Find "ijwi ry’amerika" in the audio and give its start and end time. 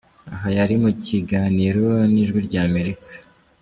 2.23-3.09